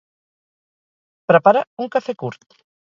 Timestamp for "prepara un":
1.33-1.95